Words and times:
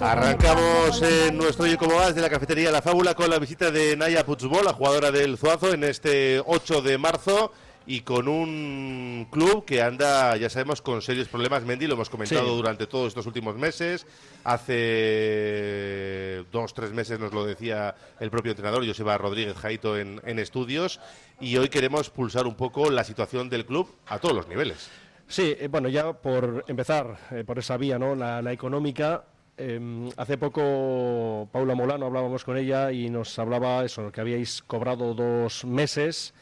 Arrancamos 0.00 1.00
en 1.00 1.36
nuestro 1.36 1.64
Oye 1.64 1.76
Como 1.76 1.94
Vas 1.94 2.14
de 2.14 2.20
la 2.20 2.28
cafetería 2.28 2.72
La 2.72 2.82
Fábula 2.82 3.14
con 3.14 3.30
la 3.30 3.38
visita 3.38 3.70
de 3.70 3.96
Naya 3.96 4.26
Putzbol, 4.26 4.64
la 4.64 4.72
jugadora 4.72 5.12
del 5.12 5.38
Zuazo, 5.38 5.72
en 5.72 5.84
este 5.84 6.42
8 6.44 6.82
de 6.82 6.98
marzo 6.98 7.52
y 7.86 8.00
con 8.00 8.26
un 8.26 9.28
club 9.30 9.64
que 9.64 9.82
anda, 9.82 10.36
ya 10.36 10.50
sabemos, 10.50 10.82
con 10.82 11.02
serios 11.02 11.28
problemas. 11.28 11.64
Mendy, 11.64 11.86
lo 11.86 11.94
hemos 11.94 12.10
comentado 12.10 12.56
durante 12.56 12.88
todos 12.88 13.08
estos 13.08 13.26
últimos 13.26 13.56
meses. 13.56 14.06
Hace 14.42 16.44
dos, 16.50 16.74
tres 16.74 16.92
meses 16.92 17.20
nos 17.20 17.32
lo 17.32 17.46
decía 17.46 17.94
el 18.18 18.30
propio 18.30 18.50
entrenador, 18.50 18.84
Joseba 18.84 19.16
Rodríguez 19.18 19.56
Jaito, 19.56 19.96
en, 19.96 20.20
en 20.24 20.40
estudios. 20.40 20.98
Y 21.40 21.58
hoy 21.58 21.68
queremos 21.68 22.10
pulsar 22.10 22.48
un 22.48 22.56
poco 22.56 22.90
la 22.90 23.04
situación 23.04 23.48
del 23.48 23.64
club 23.64 23.88
a 24.06 24.18
todos 24.18 24.34
los 24.34 24.48
niveles. 24.48 24.90
Sí, 25.28 25.56
eh, 25.58 25.68
bueno, 25.68 25.88
ya 25.88 26.12
por 26.12 26.64
empezar 26.68 27.18
eh, 27.32 27.44
por 27.44 27.58
esa 27.58 27.76
vía, 27.76 27.98
¿no? 27.98 28.14
La, 28.14 28.52
económica. 28.52 29.24
Em, 29.58 30.10
hace 30.18 30.36
poco 30.36 31.48
Paula 31.50 31.74
Molano 31.74 32.06
hablábamos 32.06 32.44
con 32.44 32.58
ella 32.58 32.92
y 32.92 33.08
nos 33.08 33.38
hablaba 33.38 33.84
eso, 33.84 34.12
que 34.12 34.20
habíais 34.20 34.60
cobrado 34.60 35.14
dos 35.14 35.64
meses, 35.64 36.34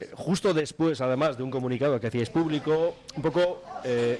eh, 0.00 0.08
justo 0.14 0.54
después, 0.54 1.02
además, 1.02 1.36
de 1.36 1.42
un 1.42 1.50
comunicado 1.50 2.00
que 2.00 2.06
hacíais 2.06 2.30
público, 2.30 2.96
un 3.14 3.22
poco 3.22 3.62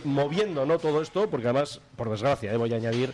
moviendo 0.04 0.66
¿no? 0.66 0.78
todo 0.78 1.00
esto, 1.00 1.28
porque 1.28 1.48
además, 1.48 1.80
por 1.96 2.10
desgracia, 2.10 2.56
voy 2.56 2.72
a 2.72 2.76
añadir, 2.76 3.12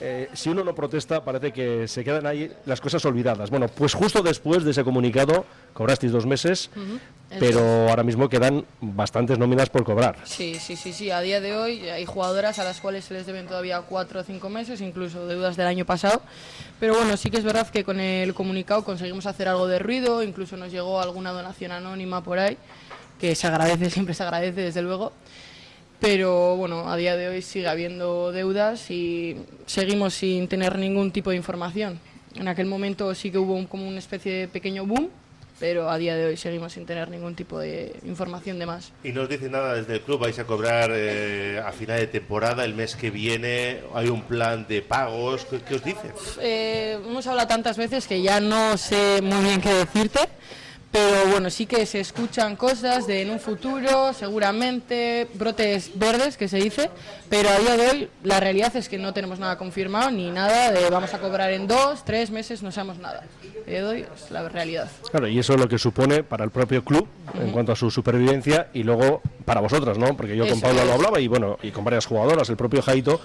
eh, 0.00 0.28
si 0.32 0.48
uno 0.48 0.62
no 0.62 0.74
protesta, 0.74 1.24
parece 1.24 1.52
que 1.52 1.88
se 1.88 2.04
quedan 2.04 2.26
ahí 2.26 2.52
las 2.66 2.80
cosas 2.80 3.04
olvidadas. 3.04 3.50
Bueno, 3.50 3.68
pues 3.68 3.94
justo 3.94 4.22
después 4.22 4.64
de 4.64 4.70
ese 4.70 4.84
comunicado, 4.84 5.44
cobrasteis 5.72 6.12
dos 6.12 6.26
meses, 6.26 6.70
pero 7.38 7.88
ahora 7.88 8.02
mismo 8.04 8.28
quedan 8.28 8.64
bastantes 8.80 9.38
nóminas 9.38 9.70
por 9.70 9.84
cobrar. 9.84 10.16
Sí, 10.24 10.56
sí, 10.60 10.76
sí, 10.76 10.92
sí. 10.92 11.10
A 11.10 11.20
día 11.20 11.40
de 11.40 11.56
hoy 11.56 11.88
hay 11.88 12.04
jugadoras 12.04 12.58
a 12.58 12.64
las 12.64 12.80
cuales 12.80 13.04
se 13.04 13.14
les 13.14 13.26
deben 13.26 13.46
todavía 13.46 13.80
cuatro 13.82 14.20
o 14.20 14.22
cinco 14.22 14.48
meses, 14.48 14.80
incluso 14.80 15.26
deudas 15.26 15.56
del 15.56 15.66
año 15.66 15.84
pasado. 15.84 16.22
Pero 16.78 16.94
bueno, 16.94 17.16
sí 17.16 17.30
que 17.30 17.38
es 17.38 17.44
verdad 17.44 17.68
que 17.68 17.82
con 17.84 17.98
el 17.98 18.34
comunicado 18.34 18.84
conseguimos 18.84 19.26
hacer 19.26 19.48
algo 19.48 19.66
de 19.66 19.78
ruido, 19.78 20.22
incluso 20.22 20.56
nos 20.56 20.70
llegó 20.70 21.00
alguna 21.00 21.32
donación 21.32 21.72
anónima 21.72 22.22
por 22.22 22.38
ahí, 22.38 22.56
que 23.18 23.34
se 23.34 23.46
agradece, 23.46 23.90
siempre 23.90 24.14
se 24.14 24.22
agradece, 24.22 24.60
desde 24.60 24.82
luego 24.82 25.12
pero 26.00 26.56
bueno, 26.56 26.88
a 26.88 26.96
día 26.96 27.16
de 27.16 27.28
hoy 27.28 27.42
sigue 27.42 27.68
habiendo 27.68 28.32
deudas 28.32 28.90
y 28.90 29.36
seguimos 29.66 30.14
sin 30.14 30.48
tener 30.48 30.78
ningún 30.78 31.10
tipo 31.10 31.30
de 31.30 31.36
información. 31.36 31.98
En 32.34 32.48
aquel 32.48 32.66
momento 32.66 33.14
sí 33.14 33.30
que 33.30 33.38
hubo 33.38 33.68
como 33.68 33.88
una 33.88 33.98
especie 33.98 34.32
de 34.32 34.48
pequeño 34.48 34.86
boom, 34.86 35.08
pero 35.58 35.90
a 35.90 35.98
día 35.98 36.14
de 36.14 36.26
hoy 36.26 36.36
seguimos 36.36 36.72
sin 36.72 36.86
tener 36.86 37.10
ningún 37.10 37.34
tipo 37.34 37.58
de 37.58 37.96
información 38.04 38.60
de 38.60 38.66
más. 38.66 38.92
¿Y 39.02 39.10
no 39.10 39.22
os 39.22 39.28
dice 39.28 39.48
nada 39.48 39.74
desde 39.74 39.94
el 39.94 40.02
club? 40.02 40.20
¿Vais 40.20 40.38
a 40.38 40.44
cobrar 40.44 40.90
eh, 40.92 41.60
a 41.64 41.72
final 41.72 41.98
de 41.98 42.06
temporada, 42.06 42.64
el 42.64 42.74
mes 42.74 42.94
que 42.94 43.10
viene? 43.10 43.80
¿Hay 43.94 44.08
un 44.08 44.22
plan 44.22 44.66
de 44.68 44.82
pagos? 44.82 45.46
¿Qué, 45.46 45.74
os 45.74 45.82
dicen? 45.82 46.12
Eh, 46.40 46.98
hemos 47.04 47.26
hablado 47.26 47.48
tantas 47.48 47.76
veces 47.76 48.06
que 48.06 48.22
ya 48.22 48.38
no 48.38 48.76
sé 48.76 49.20
muy 49.20 49.42
bien 49.42 49.60
qué 49.60 49.72
decirte 49.74 50.20
pero 50.90 51.26
bueno, 51.30 51.50
sí 51.50 51.66
que 51.66 51.84
se 51.84 52.00
escuchan 52.00 52.56
cosas 52.56 53.06
de 53.06 53.22
en 53.22 53.30
un 53.30 53.40
futuro, 53.40 54.12
seguramente, 54.14 55.28
brotes 55.34 55.90
verdes, 55.94 56.36
que 56.36 56.48
se 56.48 56.56
dice, 56.56 56.90
pero 57.28 57.50
a 57.50 57.58
día 57.58 57.76
de 57.76 57.88
hoy 57.88 58.08
la 58.24 58.40
realidad 58.40 58.74
es 58.74 58.88
que 58.88 58.96
no 58.96 59.12
tenemos 59.12 59.38
nada 59.38 59.58
confirmado 59.58 60.10
ni 60.10 60.30
nada 60.30 60.70
de 60.72 60.88
vamos 60.88 61.12
a 61.12 61.18
cobrar 61.18 61.52
en 61.52 61.68
dos, 61.68 62.04
tres 62.04 62.30
meses, 62.30 62.62
no 62.62 62.72
sabemos 62.72 62.98
nada. 62.98 63.24
A 63.66 63.70
día 63.70 63.82
de 63.82 63.86
hoy 63.86 64.06
es 64.14 64.30
la 64.30 64.48
realidad. 64.48 64.88
Claro, 65.10 65.28
y 65.28 65.38
eso 65.38 65.54
es 65.54 65.60
lo 65.60 65.68
que 65.68 65.78
supone 65.78 66.22
para 66.22 66.44
el 66.44 66.50
propio 66.50 66.82
club 66.82 67.06
en 67.38 67.52
cuanto 67.52 67.72
a 67.72 67.76
su 67.76 67.90
supervivencia 67.90 68.68
y 68.72 68.82
luego 68.82 69.20
para 69.44 69.60
vosotras, 69.60 69.98
¿no? 69.98 70.16
Porque 70.16 70.36
yo 70.36 70.48
con 70.48 70.60
Pablo 70.60 70.84
lo 70.84 70.94
hablaba 70.94 71.20
y 71.20 71.28
bueno, 71.28 71.58
y 71.62 71.70
con 71.70 71.84
varias 71.84 72.06
jugadoras, 72.06 72.48
el 72.48 72.56
propio 72.56 72.80
Jaito 72.80 73.20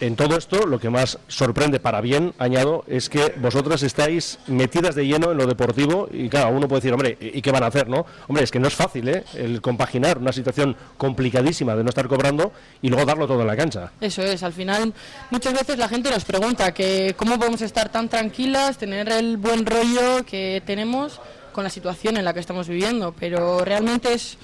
en 0.00 0.16
todo 0.16 0.36
esto, 0.36 0.66
lo 0.66 0.80
que 0.80 0.90
más 0.90 1.18
sorprende 1.28 1.78
para 1.78 2.00
bien, 2.00 2.32
añado, 2.38 2.84
es 2.86 3.08
que 3.08 3.34
vosotras 3.36 3.82
estáis 3.82 4.38
metidas 4.46 4.94
de 4.94 5.06
lleno 5.06 5.32
en 5.32 5.36
lo 5.38 5.46
deportivo 5.46 6.08
y 6.10 6.28
claro, 6.28 6.56
uno 6.56 6.68
puede 6.68 6.80
decir, 6.80 6.92
hombre, 6.92 7.16
¿y 7.20 7.42
qué 7.42 7.52
van 7.52 7.62
a 7.62 7.66
hacer, 7.66 7.88
no? 7.88 8.06
Hombre, 8.26 8.44
es 8.44 8.50
que 8.50 8.58
no 8.58 8.68
es 8.68 8.74
fácil, 8.74 9.08
¿eh? 9.08 9.24
El 9.34 9.60
compaginar 9.60 10.18
una 10.18 10.32
situación 10.32 10.74
complicadísima 10.96 11.76
de 11.76 11.84
no 11.84 11.90
estar 11.90 12.08
cobrando 12.08 12.52
y 12.80 12.88
luego 12.88 13.04
darlo 13.04 13.26
todo 13.26 13.42
en 13.42 13.46
la 13.46 13.56
cancha. 13.56 13.92
Eso 14.00 14.22
es, 14.22 14.42
al 14.42 14.52
final 14.52 14.94
muchas 15.30 15.52
veces 15.52 15.78
la 15.78 15.88
gente 15.88 16.10
nos 16.10 16.24
pregunta 16.24 16.72
que 16.72 17.14
cómo 17.16 17.38
podemos 17.38 17.60
estar 17.60 17.90
tan 17.90 18.08
tranquilas, 18.08 18.78
tener 18.78 19.10
el 19.12 19.36
buen 19.36 19.66
rollo 19.66 20.24
que 20.24 20.62
tenemos 20.64 21.20
con 21.52 21.64
la 21.64 21.70
situación 21.70 22.16
en 22.16 22.24
la 22.24 22.32
que 22.32 22.40
estamos 22.40 22.68
viviendo, 22.68 23.14
pero 23.18 23.64
realmente 23.64 24.14
es 24.14 24.38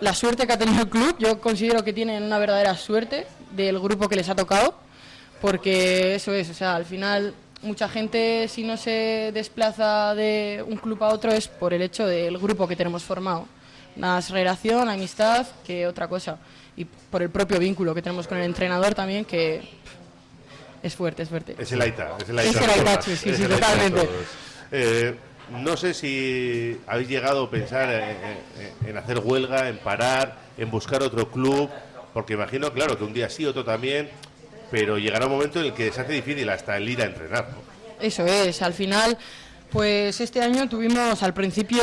la 0.00 0.14
suerte 0.14 0.46
que 0.46 0.52
ha 0.52 0.58
tenido 0.58 0.82
el 0.82 0.88
club. 0.88 1.16
Yo 1.18 1.40
considero 1.40 1.82
que 1.82 1.92
tienen 1.92 2.22
una 2.22 2.38
verdadera 2.38 2.76
suerte 2.76 3.26
del 3.52 3.78
grupo 3.80 4.08
que 4.08 4.16
les 4.16 4.28
ha 4.28 4.36
tocado 4.36 4.83
porque 5.44 6.14
eso 6.14 6.32
es, 6.32 6.48
o 6.48 6.54
sea, 6.54 6.74
al 6.74 6.86
final 6.86 7.34
mucha 7.60 7.86
gente 7.86 8.48
si 8.48 8.64
no 8.64 8.78
se 8.78 9.30
desplaza 9.34 10.14
de 10.14 10.64
un 10.66 10.78
club 10.78 11.04
a 11.04 11.08
otro 11.08 11.32
es 11.32 11.48
por 11.48 11.74
el 11.74 11.82
hecho 11.82 12.06
del 12.06 12.38
grupo 12.38 12.66
que 12.66 12.76
tenemos 12.76 13.02
formado. 13.02 13.46
Más 13.96 14.30
relación, 14.30 14.88
amistad 14.88 15.46
que 15.66 15.86
otra 15.86 16.08
cosa. 16.08 16.38
Y 16.78 16.86
por 16.86 17.20
el 17.20 17.28
propio 17.28 17.58
vínculo 17.58 17.94
que 17.94 18.00
tenemos 18.00 18.26
con 18.26 18.38
el 18.38 18.44
entrenador 18.44 18.94
también, 18.94 19.26
que 19.26 19.60
es 20.82 20.96
fuerte, 20.96 21.24
es 21.24 21.28
fuerte. 21.28 21.56
Es 21.58 21.70
el 21.72 21.82
Aita, 21.82 22.16
es 22.22 22.28
el 22.30 22.38
Aita. 22.38 22.58
Es 22.58 22.64
el 22.64 22.70
Aita, 22.70 23.02
sí, 23.02 23.14
sí, 23.14 23.42
totalmente. 23.42 24.08
Eh, 24.72 25.14
no 25.50 25.76
sé 25.76 25.92
si 25.92 26.80
habéis 26.86 27.10
llegado 27.10 27.44
a 27.44 27.50
pensar 27.50 27.90
en 28.86 28.96
hacer 28.96 29.18
huelga, 29.18 29.68
en 29.68 29.76
parar, 29.76 30.38
en 30.56 30.70
buscar 30.70 31.02
otro 31.02 31.30
club, 31.30 31.68
porque 32.14 32.32
imagino, 32.32 32.72
claro, 32.72 32.96
que 32.96 33.04
un 33.04 33.12
día 33.12 33.28
sí, 33.28 33.44
otro 33.44 33.62
también 33.62 34.08
pero 34.70 34.98
llegará 34.98 35.26
un 35.26 35.32
momento 35.32 35.60
en 35.60 35.66
el 35.66 35.72
que 35.74 35.92
se 35.92 36.00
hace 36.00 36.12
difícil 36.12 36.48
hasta 36.48 36.76
el 36.76 36.88
ir 36.88 37.00
a 37.02 37.04
entrenar. 37.04 37.48
Eso 38.00 38.26
es, 38.26 38.60
al 38.62 38.72
final, 38.72 39.16
pues 39.70 40.20
este 40.20 40.42
año 40.42 40.68
tuvimos 40.68 41.22
al 41.22 41.34
principio 41.34 41.82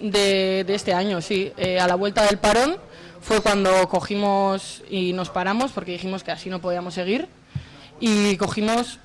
de, 0.00 0.64
este 0.68 0.92
año, 0.92 1.20
sí, 1.20 1.52
eh, 1.56 1.78
a 1.78 1.86
la 1.86 1.94
vuelta 1.94 2.24
del 2.24 2.38
parón 2.38 2.76
fue 3.20 3.40
cuando 3.40 3.88
cogimos 3.88 4.82
y 4.88 5.12
nos 5.12 5.30
paramos 5.30 5.72
porque 5.72 5.92
dijimos 5.92 6.24
que 6.24 6.30
así 6.30 6.48
no 6.48 6.60
podíamos 6.60 6.94
seguir 6.94 7.28
y 8.00 8.36
cogimos 8.38 8.98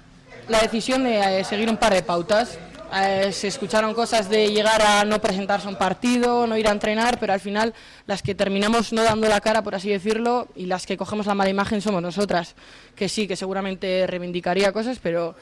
la 0.48 0.60
decisión 0.62 1.04
de 1.04 1.40
eh, 1.40 1.44
seguir 1.44 1.70
un 1.70 1.78
par 1.78 1.94
de 1.94 2.02
pautas. 2.02 2.58
Eh, 2.98 3.34
se 3.34 3.50
escucharon 3.50 3.94
cosas 3.94 4.30
de 4.30 4.52
llegar 4.52 4.82
a 4.82 5.04
no 5.04 5.20
presentarse 5.20 5.68
a 5.68 5.70
un 5.70 5.76
partido, 5.76 6.48
no 6.48 6.58
ir 6.58 6.66
a 6.70 6.72
entrenar, 6.72 7.20
pero 7.20 7.34
al 7.34 7.42
final 7.42 7.74
las 8.08 8.22
que 8.22 8.34
terminamos 8.34 8.94
no 8.94 9.04
dando 9.04 9.28
la 9.28 9.42
cara, 9.42 9.64
por 9.64 9.76
así 9.76 9.90
decirlo, 9.90 10.48
y 10.56 10.66
las 10.68 10.86
que 10.86 10.96
cogemos 10.96 11.26
la 11.26 11.36
mala 11.36 11.50
imagen 11.50 11.82
somos 11.82 12.02
nosotras, 12.02 12.56
que 12.96 13.10
sí, 13.10 13.28
que 13.28 13.36
seguramente 13.36 14.08
reivindicaría 14.08 14.72
cosas, 14.72 15.00
pero 15.04 15.36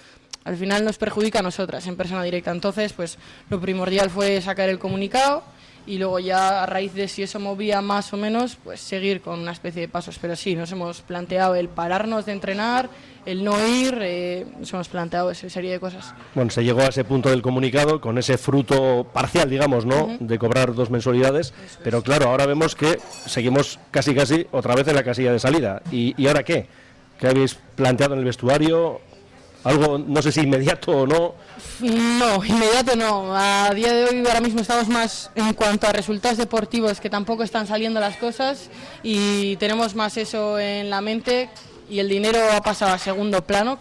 al 0.46 0.58
final 0.58 0.84
nos 0.84 0.98
perjudica 0.98 1.40
a 1.40 1.44
nosotras 1.44 1.86
en 1.86 1.96
persona 1.96 2.24
directa. 2.24 2.50
Entonces, 2.50 2.92
pues 2.92 3.20
lo 3.52 3.62
primordial 3.62 4.10
fue 4.10 4.42
sacar 4.42 4.70
el 4.70 4.80
comunicado 4.80 5.44
y 5.86 5.98
luego 5.98 6.20
ya 6.20 6.64
a 6.64 6.66
raíz 6.66 6.94
de 6.94 7.08
si 7.08 7.24
eso 7.24 7.40
movía 7.40 7.82
más 7.82 8.14
o 8.14 8.18
menos, 8.18 8.58
pues 8.64 8.80
seguir 8.80 9.22
con 9.22 9.40
una 9.40 9.52
especie 9.52 9.82
de 9.82 9.88
pasos. 9.88 10.18
Pero 10.20 10.36
sí, 10.36 10.56
nos 10.56 10.72
hemos 10.72 11.02
planteado 11.02 11.56
el 11.56 11.70
pararnos 11.70 12.26
de 12.26 12.32
entrenar, 12.32 12.90
el 13.26 13.44
no 13.44 13.56
ir, 13.68 13.98
eh, 14.02 14.46
nos 14.60 14.74
hemos 14.74 14.88
planteado 14.88 15.32
esa 15.32 15.50
serie 15.50 15.72
de 15.72 15.80
cosas. 15.80 16.14
Bueno, 16.36 16.52
se 16.52 16.64
llegó 16.64 16.82
a 16.82 16.88
ese 16.88 17.04
punto 17.04 17.30
del 17.30 17.42
comunicado 17.42 18.02
con 18.02 18.18
ese 18.18 18.38
fruto 18.38 19.08
parcial, 19.14 19.50
digamos, 19.50 19.86
¿no? 19.86 20.18
De 20.20 20.40
cobrar 20.40 20.74
dos 20.74 20.90
mensualidades, 20.90 21.54
pero 21.84 22.02
claro, 22.02 22.30
ahora 22.30 22.46
vemos 22.46 22.76
que 22.76 23.00
seguimos 23.26 23.80
casi 23.92 24.14
casi 24.14 24.48
otra 24.52 24.76
vez 24.76 24.88
en 24.88 24.96
la 24.96 25.04
casilla 25.04 25.32
de 25.32 25.40
salida. 25.40 25.82
¿Y, 25.92 26.14
y 26.22 26.28
ahora 26.28 26.44
qué? 26.44 26.68
¿Qué 27.20 27.28
habéis 27.28 27.56
planteado 27.76 28.14
en 28.14 28.20
el 28.20 28.26
vestuario? 28.26 29.02
Algo, 29.64 29.98
no 29.98 30.22
sé 30.22 30.32
si 30.32 30.42
inmediato 30.42 30.92
o 30.92 31.08
no. 31.08 31.36
No, 31.80 32.44
inmediato 32.44 32.96
no. 32.96 33.36
A 33.36 33.74
día 33.74 33.94
de 33.94 34.06
hoy 34.06 34.26
ahora 34.26 34.42
mismo 34.42 34.62
estamos 34.62 34.88
más 34.88 35.32
en 35.36 35.54
cuanto 35.54 35.88
a 35.88 35.92
resultados 35.92 36.38
deportivos, 36.38 37.00
que 37.00 37.10
tampoco 37.10 37.44
están 37.44 37.68
saliendo 37.68 38.00
las 38.00 38.18
cosas 38.18 38.70
y 39.02 39.56
tenemos 39.58 39.96
más 39.96 40.18
eso 40.18 40.60
en 40.60 40.90
la 40.90 41.02
mente 41.02 41.50
y 41.90 42.00
el 42.00 42.10
dinero 42.10 42.40
ha 42.54 42.62
pasado 42.62 42.94
a 42.94 42.98
segundo 42.98 43.46
plano, 43.46 43.78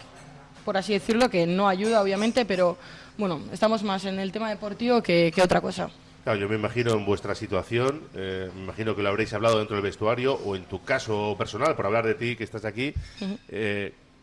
por 0.65 0.77
así 0.77 0.93
decirlo, 0.93 1.31
que 1.31 1.47
no 1.47 1.69
ayuda 1.69 2.03
obviamente, 2.03 2.45
pero 2.45 2.77
bueno, 3.19 3.41
estamos 3.53 3.83
más 3.83 4.05
en 4.05 4.19
el 4.19 4.33
tema 4.33 4.51
deportivo 4.51 5.03
que, 5.03 5.33
otra 5.43 5.61
cosa. 5.61 5.91
Claro, 6.25 6.39
yo 6.39 6.49
me 6.49 6.55
imagino 6.55 6.93
en 6.93 7.05
vuestra 7.05 7.35
situación, 7.35 8.03
eh, 8.15 8.49
me 8.55 8.63
imagino 8.63 8.95
que 8.95 9.03
lo 9.03 9.09
habréis 9.09 9.33
hablado 9.33 9.59
dentro 9.59 9.75
del 9.75 9.83
vestuario 9.83 10.35
o 10.35 10.55
en 10.55 10.65
tu 10.65 10.85
caso 10.85 11.35
personal, 11.37 11.75
por 11.75 11.87
hablar 11.87 12.07
de 12.07 12.15
ti 12.15 12.37
que 12.37 12.45
estás 12.45 12.65
aquí, 12.65 12.95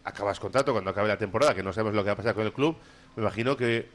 acabas 0.04 0.40
contrato 0.40 0.72
cuando 0.72 0.92
acabe 0.92 1.07
la 1.07 1.18
temporada, 1.18 1.54
que 1.54 1.63
no 1.63 1.74
sabemos 1.74 1.96
lo 1.96 2.04
que 2.04 2.07
va 2.07 2.13
a 2.13 2.18
pasar 2.18 2.36
con 2.36 2.46
el 2.46 2.54
club, 2.54 2.75
me 3.16 3.24
imagino 3.24 3.57
que 3.57 3.88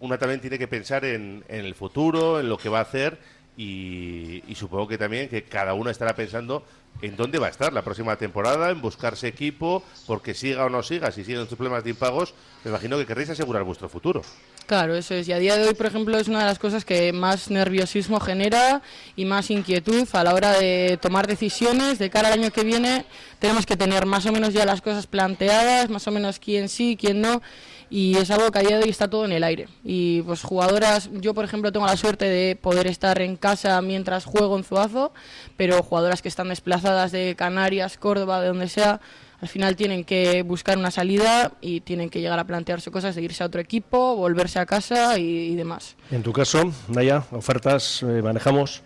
una 0.00 0.18
también 0.18 0.40
tiene 0.40 0.58
que 0.58 0.68
pensar 0.68 1.04
en, 1.04 1.44
el 1.48 1.74
futuro, 1.74 2.40
en 2.40 2.48
lo 2.48 2.56
que 2.56 2.68
va 2.68 2.78
a 2.78 2.82
hacer 2.82 3.18
y, 3.56 4.42
supongo 4.54 4.86
que 4.86 4.98
también 4.98 5.28
que 5.28 5.44
cada 5.44 5.74
uno 5.74 5.90
estará 5.90 6.14
pensando 6.14 6.64
¿En 7.00 7.16
dónde 7.16 7.38
va 7.38 7.46
a 7.46 7.50
estar 7.50 7.72
la 7.72 7.82
próxima 7.82 8.16
temporada? 8.16 8.70
¿En 8.70 8.80
buscarse 8.80 9.28
equipo? 9.28 9.84
Porque 10.06 10.34
siga 10.34 10.64
o 10.64 10.68
no 10.68 10.82
siga, 10.82 11.12
si 11.12 11.24
siguen 11.24 11.46
sus 11.46 11.56
problemas 11.56 11.84
de 11.84 11.90
impagos, 11.90 12.34
me 12.64 12.70
imagino 12.70 12.98
que 12.98 13.06
querréis 13.06 13.30
asegurar 13.30 13.62
vuestro 13.62 13.88
futuro. 13.88 14.22
Claro, 14.68 14.94
eso 14.96 15.14
es. 15.14 15.26
Y 15.26 15.32
a 15.32 15.38
día 15.38 15.56
de 15.56 15.66
hoy, 15.66 15.72
por 15.72 15.86
ejemplo, 15.86 16.18
es 16.18 16.28
una 16.28 16.40
de 16.40 16.44
las 16.44 16.58
cosas 16.58 16.84
que 16.84 17.10
más 17.14 17.50
nerviosismo 17.50 18.20
genera 18.20 18.82
y 19.16 19.24
más 19.24 19.50
inquietud 19.50 20.06
a 20.12 20.22
la 20.22 20.34
hora 20.34 20.58
de 20.58 20.98
tomar 21.00 21.26
decisiones. 21.26 21.98
De 21.98 22.10
cara 22.10 22.28
al 22.28 22.34
año 22.34 22.50
que 22.50 22.64
viene, 22.64 23.06
tenemos 23.38 23.64
que 23.64 23.78
tener 23.78 24.04
más 24.04 24.26
o 24.26 24.32
menos 24.32 24.52
ya 24.52 24.66
las 24.66 24.82
cosas 24.82 25.06
planteadas, 25.06 25.88
más 25.88 26.06
o 26.06 26.10
menos 26.10 26.38
quién 26.38 26.68
sí, 26.68 26.98
quién 27.00 27.22
no. 27.22 27.40
Y 27.88 28.18
es 28.18 28.30
algo 28.30 28.50
que 28.50 28.58
a 28.58 28.62
día 28.62 28.76
de 28.76 28.84
hoy 28.84 28.90
está 28.90 29.08
todo 29.08 29.24
en 29.24 29.32
el 29.32 29.42
aire. 29.42 29.68
Y 29.84 30.20
pues 30.20 30.42
jugadoras, 30.42 31.08
yo 31.14 31.32
por 31.32 31.46
ejemplo 31.46 31.72
tengo 31.72 31.86
la 31.86 31.96
suerte 31.96 32.26
de 32.26 32.54
poder 32.54 32.88
estar 32.88 33.22
en 33.22 33.36
casa 33.36 33.80
mientras 33.80 34.26
juego 34.26 34.54
en 34.58 34.64
Zuazo, 34.64 35.14
pero 35.56 35.82
jugadoras 35.82 36.20
que 36.20 36.28
están 36.28 36.50
desplazadas 36.50 37.10
de 37.10 37.34
Canarias, 37.38 37.96
Córdoba, 37.96 38.42
de 38.42 38.48
donde 38.48 38.68
sea, 38.68 39.00
al 39.40 39.48
final 39.48 39.76
tienen 39.76 40.04
que 40.04 40.42
buscar 40.42 40.76
una 40.76 40.90
salida 40.90 41.52
y 41.60 41.80
tienen 41.80 42.10
que 42.10 42.20
llegar 42.20 42.38
a 42.38 42.44
plantearse 42.44 42.90
cosas 42.90 43.14
de 43.14 43.22
irse 43.22 43.42
a 43.42 43.46
otro 43.46 43.60
equipo, 43.60 44.16
volverse 44.16 44.58
a 44.58 44.66
casa 44.66 45.18
y, 45.18 45.54
demás. 45.54 45.96
En 46.10 46.22
tu 46.22 46.32
caso, 46.32 46.72
Naya, 46.88 47.24
ofertas 47.30 48.02
eh, 48.02 48.20
manejamos. 48.22 48.82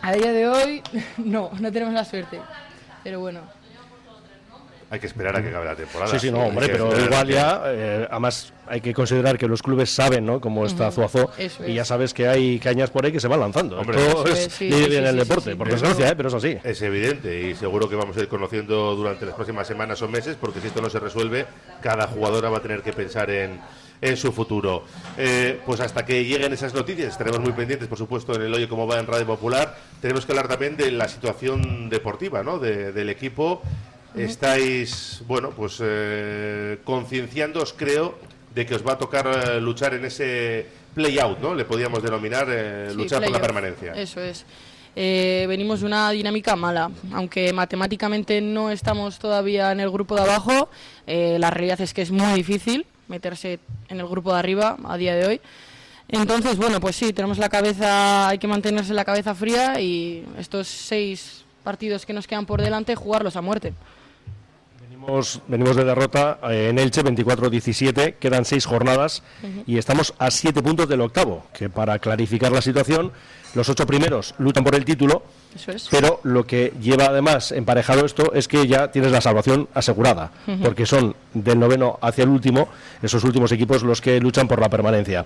A 0.00 0.12
día 0.12 0.32
de 0.32 0.48
hoy 0.48 0.82
no, 1.18 1.50
no 1.58 1.72
tenemos 1.72 1.94
la 1.94 2.04
suerte, 2.04 2.40
pero 3.04 3.20
bueno. 3.20 3.40
Hay 4.92 5.00
que 5.00 5.06
esperar 5.06 5.34
a 5.34 5.42
que 5.42 5.48
acabe 5.48 5.64
la 5.64 5.74
temporada. 5.74 6.10
Sí, 6.10 6.18
sí, 6.18 6.30
no, 6.30 6.40
hombre, 6.40 6.68
pero 6.68 6.92
igual 7.02 7.26
ya, 7.26 7.62
eh, 7.64 8.06
además 8.10 8.52
hay 8.66 8.82
que 8.82 8.92
considerar 8.92 9.38
que 9.38 9.48
los 9.48 9.62
clubes 9.62 9.88
saben, 9.88 10.26
¿no? 10.26 10.38
Cómo 10.38 10.66
está 10.66 10.92
Zuazo 10.92 11.30
y 11.66 11.72
ya 11.72 11.86
sabes 11.86 12.12
que 12.12 12.28
hay 12.28 12.58
cañas 12.58 12.90
por 12.90 13.06
ahí 13.06 13.10
que 13.10 13.18
se 13.18 13.26
van 13.26 13.40
lanzando. 13.40 13.80
Hombre, 13.80 13.96
Esto 14.06 14.26
es, 14.26 14.60
en 14.60 15.06
el 15.06 15.16
deporte, 15.16 15.56
por 15.56 15.70
desgracia, 15.70 16.10
¿eh? 16.10 16.14
pero 16.14 16.28
es 16.28 16.34
así. 16.34 16.58
Es 16.62 16.82
evidente 16.82 17.40
y 17.40 17.54
seguro 17.54 17.88
que 17.88 17.96
vamos 17.96 18.18
a 18.18 18.20
ir 18.20 18.28
conociendo 18.28 18.94
durante 18.94 19.24
las 19.24 19.34
próximas 19.34 19.66
semanas 19.66 20.02
o 20.02 20.08
meses, 20.08 20.36
porque 20.38 20.60
si 20.60 20.66
esto 20.66 20.82
no 20.82 20.90
se 20.90 21.00
resuelve, 21.00 21.46
cada 21.80 22.06
jugadora 22.06 22.50
va 22.50 22.58
a 22.58 22.62
tener 22.62 22.82
que 22.82 22.92
pensar 22.92 23.30
en, 23.30 23.60
en 24.02 24.16
su 24.18 24.30
futuro. 24.30 24.84
Eh, 25.16 25.58
pues 25.64 25.80
hasta 25.80 26.04
que 26.04 26.22
lleguen 26.22 26.52
esas 26.52 26.74
noticias, 26.74 27.12
estaremos 27.12 27.40
muy 27.40 27.52
pendientes, 27.52 27.88
por 27.88 27.96
supuesto, 27.96 28.34
en 28.34 28.42
el 28.42 28.52
hoyo 28.52 28.68
cómo 28.68 28.86
va 28.86 28.98
en 28.98 29.06
Radio 29.06 29.26
Popular. 29.26 29.74
Tenemos 30.02 30.26
que 30.26 30.32
hablar 30.32 30.48
también 30.48 30.76
de 30.76 30.90
la 30.90 31.08
situación 31.08 31.88
deportiva, 31.88 32.42
¿no? 32.42 32.58
del 32.58 33.08
equipo 33.08 33.62
estáis, 34.16 35.22
bueno, 35.26 35.50
pues 35.50 35.78
eh, 35.82 36.78
concienciándoos, 36.84 37.72
creo, 37.72 38.18
de 38.54 38.66
que 38.66 38.74
os 38.74 38.86
va 38.86 38.92
a 38.92 38.98
tocar 38.98 39.26
eh, 39.26 39.60
luchar 39.60 39.94
en 39.94 40.04
ese 40.04 40.66
play-out, 40.94 41.38
¿no? 41.38 41.54
Le 41.54 41.64
podíamos 41.64 42.02
denominar 42.02 42.46
eh, 42.50 42.92
luchar 42.94 43.22
por 43.22 43.32
la 43.32 43.40
permanencia. 43.40 43.92
Eso 43.92 44.20
es. 44.20 44.44
Eh, 44.94 45.46
venimos 45.48 45.80
de 45.80 45.86
una 45.86 46.10
dinámica 46.10 46.54
mala. 46.54 46.90
Aunque 47.12 47.52
matemáticamente 47.52 48.40
no 48.42 48.70
estamos 48.70 49.18
todavía 49.18 49.72
en 49.72 49.80
el 49.80 49.90
grupo 49.90 50.14
de 50.16 50.22
abajo, 50.22 50.68
la 51.06 51.50
realidad 51.50 51.80
es 51.80 51.94
que 51.94 52.02
es 52.02 52.10
muy 52.10 52.34
difícil 52.34 52.86
meterse 53.08 53.58
en 53.88 54.00
el 54.00 54.06
grupo 54.06 54.32
de 54.32 54.38
arriba 54.38 54.76
a 54.84 54.96
día 54.96 55.14
de 55.14 55.26
hoy. 55.26 55.40
Entonces, 56.08 56.58
bueno, 56.58 56.78
pues 56.78 56.94
sí, 56.94 57.14
tenemos 57.14 57.38
la 57.38 57.48
cabeza, 57.48 58.28
hay 58.28 58.38
que 58.38 58.46
mantenerse 58.46 58.92
la 58.92 59.04
cabeza 59.04 59.34
fría 59.34 59.80
y 59.80 60.26
estos 60.38 60.68
seis 60.68 61.44
partidos 61.64 62.04
que 62.04 62.12
nos 62.12 62.26
quedan 62.26 62.44
por 62.44 62.60
delante, 62.60 62.94
jugarlos 62.94 63.36
a 63.36 63.40
muerte. 63.40 63.72
Venimos, 65.48 65.76
de 65.76 65.84
derrota 65.84 66.38
eh, 66.44 66.68
en 66.68 66.78
Elche 66.78 67.02
24-17, 67.02 68.14
quedan 68.20 68.44
seis 68.44 68.66
jornadas 68.66 69.24
y 69.66 69.78
estamos 69.78 70.14
a 70.18 70.30
siete 70.30 70.62
puntos 70.62 70.88
del 70.88 71.00
octavo, 71.00 71.44
que 71.52 71.68
para 71.68 71.98
clarificar 71.98 72.52
la 72.52 72.62
situación, 72.62 73.10
los 73.54 73.68
ocho 73.68 73.86
primeros 73.86 74.34
luchan 74.38 74.64
por 74.64 74.74
el 74.74 74.84
título 74.84 75.22
pero 75.90 76.20
lo 76.22 76.46
que 76.46 76.72
lleva 76.80 77.06
además 77.06 77.52
emparejado 77.52 78.04
esto 78.04 78.32
es 78.32 78.48
que 78.48 78.66
ya 78.66 78.90
tienes 78.90 79.12
la 79.12 79.20
salvación 79.20 79.68
asegurada, 79.74 80.30
porque 80.62 80.86
son 80.86 81.14
del 81.34 81.58
noveno 81.58 81.98
hacia 82.00 82.24
el 82.24 82.30
último, 82.30 82.68
esos 83.02 83.24
últimos 83.24 83.52
equipos 83.52 83.82
los 83.82 84.00
que 84.00 84.20
luchan 84.20 84.48
por 84.48 84.60
la 84.60 84.68
permanencia. 84.68 85.24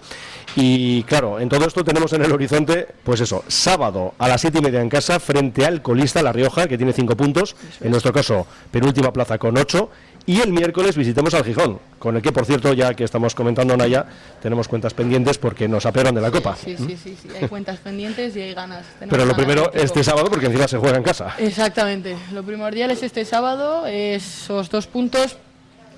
Y 0.56 1.02
claro, 1.04 1.38
en 1.40 1.48
todo 1.48 1.66
esto 1.66 1.84
tenemos 1.84 2.12
en 2.12 2.24
el 2.24 2.32
horizonte, 2.32 2.88
pues 3.04 3.20
eso, 3.20 3.44
sábado 3.48 4.14
a 4.18 4.28
las 4.28 4.40
siete 4.40 4.58
y 4.58 4.62
media 4.62 4.80
en 4.80 4.88
casa, 4.88 5.20
frente 5.20 5.64
al 5.64 5.82
colista 5.82 6.22
La 6.22 6.32
Rioja, 6.32 6.66
que 6.66 6.76
tiene 6.76 6.92
cinco 6.92 7.16
puntos, 7.16 7.56
en 7.80 7.90
nuestro 7.90 8.12
caso, 8.12 8.46
penúltima 8.70 9.12
plaza 9.12 9.38
con 9.38 9.56
ocho, 9.56 9.90
y 10.26 10.40
el 10.40 10.52
miércoles 10.52 10.96
visitemos 10.96 11.32
al 11.34 11.44
Gijón, 11.44 11.78
con 12.00 12.16
el 12.16 12.22
que, 12.22 12.32
por 12.32 12.44
cierto, 12.44 12.72
ya 12.72 12.94
que 12.94 13.04
estamos 13.04 13.34
comentando 13.34 13.76
Naya, 13.76 14.04
tenemos 14.42 14.66
cuentas 14.66 14.92
pendientes 14.92 15.38
porque 15.38 15.68
nos 15.68 15.86
aperan 15.86 16.14
de 16.14 16.20
la 16.20 16.32
Copa. 16.32 16.56
Sí, 16.56 16.76
sí, 16.76 16.98
sí, 17.02 17.16
sí, 17.20 17.28
hay 17.40 17.48
cuentas 17.48 17.78
pendientes 17.78 18.34
y 18.36 18.40
hay 18.40 18.52
ganas. 18.52 18.84
Pero 19.08 19.24
lo 19.24 19.36
primero, 19.36 19.70
este 19.72 20.02
sábado, 20.02 20.28
porque 20.28 20.46
encima 20.46 20.66
se 20.66 20.78
juega 20.78 20.96
en 20.96 21.04
casa. 21.04 21.34
Exactamente. 21.38 22.16
Lo 22.32 22.42
primordial 22.42 22.90
es 22.90 23.04
este 23.04 23.24
sábado, 23.24 23.86
esos 23.86 24.68
dos 24.68 24.88
puntos 24.88 25.36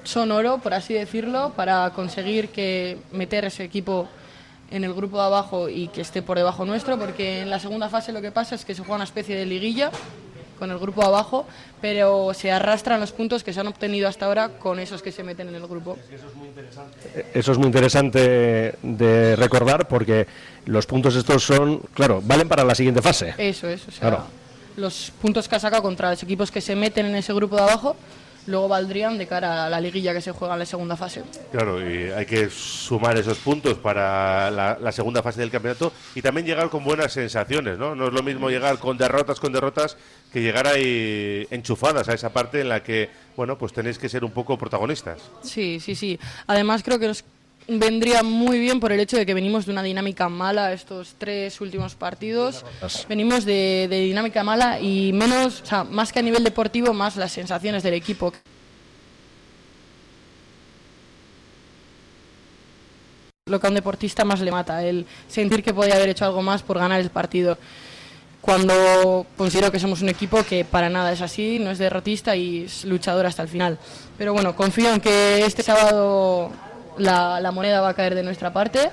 son 0.04 0.30
oro, 0.30 0.58
por 0.58 0.74
así 0.74 0.92
decirlo, 0.92 1.52
para 1.56 1.90
conseguir 1.90 2.50
que 2.50 2.98
meter 3.12 3.46
ese 3.46 3.64
equipo 3.64 4.08
en 4.70 4.84
el 4.84 4.92
grupo 4.92 5.16
de 5.16 5.24
abajo 5.24 5.68
y 5.70 5.88
que 5.88 6.02
esté 6.02 6.20
por 6.20 6.36
debajo 6.36 6.66
nuestro, 6.66 6.98
porque 6.98 7.40
en 7.40 7.50
la 7.50 7.58
segunda 7.58 7.88
fase 7.88 8.12
lo 8.12 8.20
que 8.20 8.30
pasa 8.30 8.54
es 8.54 8.64
que 8.66 8.74
se 8.74 8.82
juega 8.82 8.96
una 8.96 9.04
especie 9.04 9.34
de 9.36 9.46
liguilla 9.46 9.90
con 10.58 10.70
el 10.70 10.78
grupo 10.78 11.04
abajo, 11.04 11.46
pero 11.80 12.32
se 12.34 12.50
arrastran 12.50 13.00
los 13.00 13.12
puntos 13.12 13.44
que 13.44 13.52
se 13.52 13.60
han 13.60 13.68
obtenido 13.68 14.08
hasta 14.08 14.26
ahora 14.26 14.48
con 14.58 14.78
esos 14.78 15.02
que 15.02 15.12
se 15.12 15.22
meten 15.22 15.48
en 15.48 15.54
el 15.54 15.66
grupo. 15.66 15.96
Eso 16.12 16.26
es 17.52 17.58
muy 17.58 17.66
interesante, 17.66 18.74
de 18.82 19.36
recordar 19.36 19.88
porque 19.88 20.26
los 20.66 20.86
puntos 20.86 21.14
estos 21.16 21.44
son, 21.44 21.80
claro, 21.94 22.20
valen 22.24 22.48
para 22.48 22.64
la 22.64 22.74
siguiente 22.74 23.02
fase. 23.02 23.34
Eso 23.38 23.68
es, 23.68 23.86
o 23.88 23.92
sea, 23.92 24.24
los 24.76 25.12
puntos 25.20 25.48
que 25.48 25.56
ha 25.56 25.60
sacado 25.60 25.82
contra 25.82 26.10
los 26.10 26.22
equipos 26.22 26.50
que 26.50 26.60
se 26.60 26.76
meten 26.76 27.06
en 27.06 27.16
ese 27.16 27.32
grupo 27.32 27.56
de 27.56 27.62
abajo 27.62 27.96
luego 28.48 28.66
valdrían 28.68 29.18
de 29.18 29.26
cara 29.26 29.66
a 29.66 29.70
la 29.70 29.80
liguilla 29.80 30.12
que 30.12 30.20
se 30.20 30.32
juega 30.32 30.54
en 30.54 30.60
la 30.60 30.66
segunda 30.66 30.96
fase. 30.96 31.22
Claro, 31.52 31.80
y 31.80 32.10
hay 32.10 32.26
que 32.26 32.48
sumar 32.50 33.16
esos 33.16 33.38
puntos 33.38 33.74
para 33.74 34.50
la, 34.50 34.92
segunda 34.92 35.22
fase 35.22 35.40
del 35.40 35.50
campeonato 35.50 35.92
y 36.14 36.22
también 36.22 36.46
llegar 36.46 36.70
con 36.70 36.82
buenas 36.82 37.12
sensaciones, 37.12 37.78
¿no? 37.78 37.94
No 37.94 38.08
es 38.08 38.12
lo 38.12 38.22
mismo 38.22 38.50
llegar 38.50 38.78
con 38.78 38.96
derrotas, 38.96 39.38
con 39.38 39.52
derrotas, 39.52 39.96
que 40.32 40.40
llegar 40.40 40.66
ahí 40.66 41.46
enchufadas 41.50 42.08
a 42.08 42.14
esa 42.14 42.32
parte 42.32 42.60
en 42.62 42.68
la 42.70 42.82
que, 42.82 43.10
bueno, 43.36 43.58
pues 43.58 43.72
tenéis 43.72 43.98
que 43.98 44.08
ser 44.08 44.24
un 44.24 44.32
poco 44.32 44.58
protagonistas. 44.58 45.20
Sí, 45.42 45.78
sí, 45.78 45.94
sí. 45.94 46.18
Además 46.46 46.82
creo 46.82 46.98
que 46.98 47.08
los 47.08 47.24
vendría 47.68 48.22
muy 48.22 48.58
bien 48.58 48.80
por 48.80 48.92
el 48.92 49.00
hecho 49.00 49.18
de 49.18 49.26
que 49.26 49.34
venimos 49.34 49.66
de 49.66 49.72
una 49.72 49.82
dinámica 49.82 50.28
mala 50.28 50.72
estos 50.72 51.14
tres 51.18 51.60
últimos 51.60 51.94
partidos. 51.94 52.64
Venimos 53.08 53.44
de, 53.44 53.86
dinámica 53.90 54.42
mala 54.42 54.80
y 54.80 55.12
menos, 55.12 55.60
o 55.60 55.66
sea, 55.66 55.84
más 55.84 56.10
que 56.10 56.18
a 56.18 56.22
nivel 56.22 56.42
deportivo, 56.42 56.94
más 56.94 57.16
las 57.16 57.30
sensaciones 57.30 57.82
del 57.82 57.94
equipo. 57.94 58.32
Lo 63.46 63.60
que 63.60 63.66
a 63.66 63.70
un 63.70 63.74
deportista 63.74 64.24
más 64.24 64.40
le 64.40 64.50
mata, 64.50 64.82
el 64.82 65.06
sentir 65.28 65.62
que 65.62 65.74
podía 65.74 65.96
haber 65.96 66.08
hecho 66.08 66.24
algo 66.24 66.42
más 66.42 66.62
por 66.62 66.78
ganar 66.78 67.00
el 67.00 67.10
partido. 67.10 67.58
Cuando 68.40 69.26
considero 69.36 69.70
que 69.70 69.80
somos 69.80 70.00
un 70.00 70.08
equipo 70.08 70.42
que 70.42 70.64
para 70.64 70.88
nada 70.88 71.12
es 71.12 71.20
así, 71.20 71.58
no 71.58 71.70
es 71.70 71.78
derrotista 71.78 72.36
y 72.36 72.64
es 72.64 72.84
luchador 72.84 73.26
hasta 73.26 73.42
el 73.42 73.48
final. 73.48 73.78
Pero 74.16 74.32
bueno, 74.32 74.54
confío 74.54 74.92
en 74.92 75.00
que 75.00 75.44
este 75.44 75.62
sábado 75.62 76.52
la, 76.98 77.50
moneda 77.52 77.80
va 77.80 77.90
a 77.90 77.94
caer 77.94 78.14
de 78.14 78.22
nuestra 78.22 78.52
parte 78.52 78.90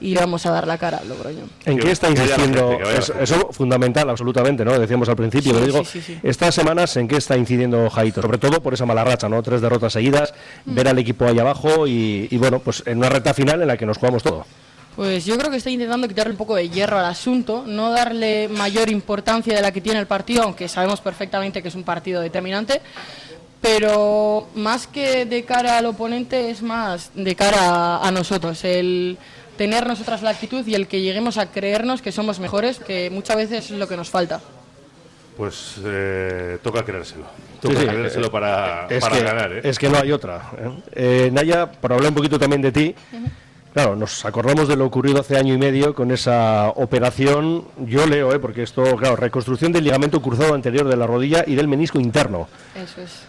y 0.00 0.14
vamos 0.14 0.46
a 0.46 0.50
dar 0.50 0.66
la 0.66 0.78
cara 0.78 0.98
al 0.98 1.08
Logroño. 1.08 1.48
¿En 1.64 1.78
qué 1.78 1.90
está 1.90 2.08
incidiendo? 2.08 2.78
Eso, 2.80 3.14
es 3.20 3.34
fundamental, 3.50 4.08
absolutamente, 4.08 4.64
¿no? 4.64 4.78
Decíamos 4.78 5.08
al 5.08 5.16
principio, 5.16 5.52
pero 5.52 5.66
digo, 5.66 5.82
estas 6.22 6.54
semanas, 6.54 6.96
¿en 6.96 7.08
qué 7.08 7.16
está 7.16 7.36
incidiendo 7.36 7.90
Jaito? 7.90 8.22
Sobre 8.22 8.38
todo 8.38 8.62
por 8.62 8.74
esa 8.74 8.86
mala 8.86 9.04
racha, 9.04 9.28
¿no? 9.28 9.42
Tres 9.42 9.60
derrotas 9.60 9.92
seguidas, 9.92 10.32
mm. 10.64 10.74
ver 10.74 10.88
al 10.88 10.98
equipo 10.98 11.26
ahí 11.26 11.38
abajo 11.38 11.86
y, 11.86 12.28
bueno, 12.38 12.60
pues 12.60 12.82
en 12.86 12.98
una 12.98 13.08
recta 13.08 13.34
final 13.34 13.60
en 13.62 13.68
la 13.68 13.76
que 13.76 13.86
nos 13.86 13.98
jugamos 13.98 14.22
todo. 14.22 14.44
Pues 14.94 15.24
yo 15.24 15.38
creo 15.38 15.48
que 15.48 15.58
está 15.58 15.70
intentando 15.70 16.08
quitarle 16.08 16.32
un 16.32 16.36
poco 16.36 16.56
de 16.56 16.68
hierro 16.68 16.98
al 16.98 17.04
asunto, 17.04 17.62
no 17.64 17.90
darle 17.92 18.48
mayor 18.48 18.90
importancia 18.90 19.54
de 19.54 19.62
la 19.62 19.70
que 19.70 19.80
tiene 19.80 20.00
el 20.00 20.08
partido, 20.08 20.42
aunque 20.42 20.66
sabemos 20.66 21.00
perfectamente 21.00 21.62
que 21.62 21.68
es 21.68 21.76
un 21.76 21.84
partido 21.84 22.20
determinante, 22.20 22.82
pero 23.60 24.48
más 24.54 24.86
que 24.86 25.24
de 25.24 25.44
cara 25.44 25.78
al 25.78 25.86
oponente 25.86 26.50
es 26.50 26.62
más 26.62 27.10
de 27.14 27.34
cara 27.34 27.98
a, 27.98 28.10
nosotros, 28.10 28.64
el 28.64 29.18
tener 29.56 29.86
nosotras 29.86 30.22
la 30.22 30.30
actitud 30.30 30.66
y 30.66 30.74
el 30.74 30.86
que 30.86 31.00
lleguemos 31.00 31.38
a 31.38 31.50
creernos 31.50 32.00
que 32.00 32.12
somos 32.12 32.38
mejores, 32.38 32.78
que 32.78 33.10
muchas 33.10 33.36
veces 33.36 33.70
es 33.70 33.78
lo 33.78 33.88
que 33.88 33.96
nos 33.96 34.10
falta. 34.10 34.40
Pues 35.36 35.76
eh, 35.84 36.58
toca 36.62 36.84
creérselo. 36.84 37.24
Toca 37.60 37.86
creérselo 37.86 38.30
para, 38.30 38.86
ganar. 38.88 39.52
¿eh? 39.52 39.60
Es 39.64 39.78
que 39.78 39.88
no 39.88 39.98
hay 39.98 40.12
otra. 40.12 40.50
¿eh? 40.94 41.30
Naya, 41.32 41.70
para 41.70 41.96
hablar 41.96 42.10
un 42.10 42.16
poquito 42.16 42.38
también 42.38 42.62
de 42.62 42.72
ti, 42.72 42.94
claro, 43.72 43.96
nos 43.96 44.24
acordamos 44.24 44.68
de 44.68 44.76
lo 44.76 44.86
ocurrido 44.86 45.20
hace 45.20 45.36
año 45.36 45.54
y 45.54 45.58
medio 45.58 45.94
con 45.94 46.10
esa 46.10 46.70
operación, 46.70 47.64
yo 47.86 48.06
leo, 48.06 48.40
porque 48.40 48.62
esto, 48.62 48.96
claro, 48.96 49.16
reconstrucción 49.16 49.72
del 49.72 49.84
ligamento 49.84 50.20
cruzado 50.22 50.54
anterior 50.54 50.88
de 50.88 50.96
la 50.96 51.06
rodilla 51.06 51.44
y 51.46 51.54
del 51.54 51.68
menisco 51.68 52.00
interno. 52.00 52.48
Eso 52.74 53.00
es. 53.02 53.22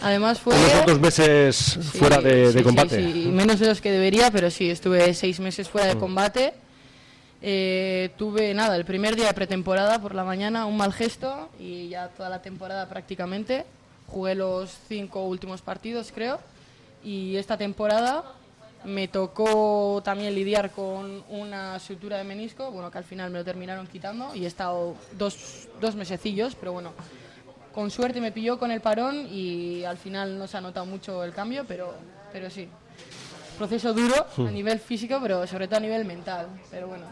Además 0.00 0.40
fue... 0.40 0.54
Unos 0.54 0.86
dos 0.86 1.00
meses 1.00 1.78
fuera 1.92 2.20
de, 2.20 2.62
combate. 2.62 3.12
Sí, 3.12 3.28
menos 3.28 3.58
de 3.58 3.66
los 3.66 3.80
que 3.80 3.90
debería, 3.90 4.30
pero 4.30 4.50
sí, 4.50 4.70
estuve 4.70 5.12
seis 5.14 5.40
meses 5.40 5.68
fuera 5.68 5.88
de 5.88 5.94
mm. 5.94 6.00
combate 6.00 6.54
Eh, 7.40 8.10
tuve 8.16 8.52
nada, 8.52 8.74
el 8.74 8.84
primer 8.84 9.14
día 9.14 9.28
de 9.28 9.34
pretemporada 9.34 10.00
por 10.00 10.12
la 10.14 10.24
mañana, 10.24 10.66
un 10.66 10.76
mal 10.76 10.92
gesto 10.92 11.48
y 11.60 11.88
ya 11.88 12.08
toda 12.08 12.28
la 12.28 12.42
temporada 12.42 12.88
prácticamente. 12.88 13.64
Jugué 14.08 14.34
los 14.34 14.76
cinco 14.88 15.24
últimos 15.24 15.62
partidos, 15.62 16.10
creo. 16.12 16.40
Y 17.04 17.36
esta 17.36 17.56
temporada 17.56 18.24
me 18.84 19.08
tocó 19.08 20.00
también 20.04 20.34
lidiar 20.34 20.70
con 20.70 21.22
una 21.28 21.78
sutura 21.78 22.18
de 22.18 22.24
menisco, 22.24 22.70
bueno, 22.70 22.90
que 22.90 22.98
al 22.98 23.04
final 23.04 23.30
me 23.30 23.38
lo 23.38 23.44
terminaron 23.44 23.86
quitando 23.86 24.34
y 24.34 24.44
he 24.44 24.46
estado 24.46 24.94
dos, 25.16 25.68
dos 25.80 25.94
mesecillos, 25.94 26.54
pero 26.54 26.72
bueno, 26.72 26.92
con 27.78 27.92
suerte 27.92 28.20
me 28.20 28.32
pilló 28.32 28.58
con 28.58 28.72
el 28.72 28.80
parón 28.80 29.28
y 29.30 29.84
al 29.84 29.96
final 29.98 30.36
no 30.36 30.48
se 30.48 30.56
ha 30.56 30.60
notado 30.60 30.84
mucho 30.84 31.22
el 31.22 31.32
cambio, 31.32 31.64
pero, 31.68 31.94
pero 32.32 32.50
sí. 32.50 32.68
Proceso 33.56 33.94
duro 33.94 34.26
a 34.36 34.50
nivel 34.50 34.80
físico, 34.80 35.20
pero 35.22 35.46
sobre 35.46 35.68
todo 35.68 35.76
a 35.76 35.80
nivel 35.82 36.04
mental. 36.04 36.48
Pero 36.72 36.88
bueno, 36.88 37.04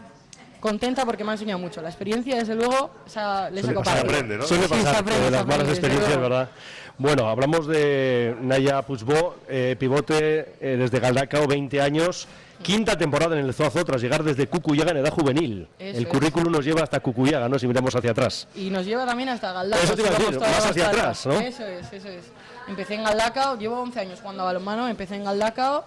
contenta 0.59 1.05
porque 1.05 1.23
me 1.23 1.29
ha 1.29 1.33
enseñado 1.35 1.57
mucho. 1.57 1.81
La 1.81 1.87
experiencia, 1.87 2.35
desde 2.35 2.53
luego, 2.55 2.91
o 3.05 3.09
sea, 3.09 3.49
les 3.49 3.63
Suele 3.63 3.79
pasar, 3.79 3.99
aprende, 3.99 4.37
¿no? 4.37 4.43
Suele 4.43 4.63
Sí, 4.63 4.67
se 4.67 4.75
pasar 4.83 4.95
aprende, 4.97 5.23
de 5.23 5.31
las 5.31 5.47
malas 5.47 5.69
experiencias. 5.69 6.19
¿verdad? 6.19 6.49
Bueno, 6.97 7.29
hablamos 7.29 7.65
de 7.65 8.35
Naya 8.41 8.81
Puigbo, 8.81 9.37
eh, 9.47 9.77
pivote 9.79 10.55
eh, 10.59 10.75
desde 10.75 10.99
Galdacao, 10.99 11.47
20 11.47 11.79
años, 11.79 12.27
quinta 12.61 12.97
temporada 12.97 13.37
en 13.39 13.45
el 13.45 13.53
Zuazo 13.53 13.83
tras 13.85 14.01
llegar 14.01 14.23
desde 14.23 14.47
Cucuyaga 14.47 14.91
en 14.91 14.97
edad 14.97 15.11
juvenil. 15.11 15.67
Eso 15.79 15.97
el 15.99 16.07
currículum 16.07 16.51
nos 16.51 16.65
lleva 16.65 16.81
hasta 16.83 16.99
Cucuyaga, 16.99 17.47
¿no? 17.49 17.57
Si 17.59 17.67
miramos 17.67 17.95
hacia 17.95 18.11
atrás. 18.11 18.47
Y 18.55 18.69
nos 18.69 18.85
lleva 18.85 19.05
también 19.05 19.29
hasta 19.29 19.53
Galdacao. 19.53 19.83
Eso 19.85 19.95
te 19.95 20.01
iba 20.01 20.09
a 20.09 20.13
decir, 20.19 20.39
más 20.39 20.65
hacia 20.65 20.87
atrás, 20.87 21.25
¿no? 21.25 21.33
Eso 21.39 21.65
es, 21.65 21.93
eso 21.93 22.07
es. 22.09 22.23
Empecé 22.67 22.95
en 22.95 23.03
Galdacao, 23.03 23.57
llevo 23.57 23.79
11 23.81 23.99
años 23.99 24.19
jugando 24.19 24.43
a 24.43 24.45
balonmano, 24.47 24.87
empecé 24.89 25.15
en 25.15 25.23
Galdacao. 25.23 25.85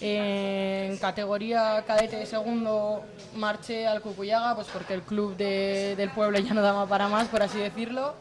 En 0.00 0.96
categoría 0.98 1.82
cadete 1.86 2.16
de 2.16 2.26
segundo 2.26 3.02
marché 3.36 3.86
al 3.88 4.00
Cucuyaga, 4.00 4.54
pues 4.54 4.68
porque 4.72 4.94
el 4.94 5.02
club 5.02 5.36
de- 5.36 5.94
del 5.96 6.10
pueblo 6.10 6.38
ya 6.38 6.54
no 6.54 6.62
daba 6.62 6.86
para 6.86 7.08
más, 7.08 7.26
por 7.28 7.42
así 7.42 7.58
decirlo. 7.58 8.14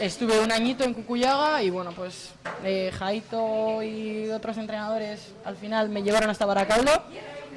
Estuve 0.00 0.40
un 0.40 0.50
añito 0.50 0.84
en 0.84 0.92
Cucuyaga 0.92 1.62
y 1.62 1.70
bueno, 1.70 1.92
pues 1.92 2.32
eh, 2.64 2.90
Jaito 2.98 3.82
y 3.82 4.28
otros 4.30 4.58
entrenadores 4.58 5.32
al 5.44 5.56
final 5.56 5.88
me 5.88 6.02
llevaron 6.02 6.30
hasta 6.30 6.46
Baracaldo 6.46 6.90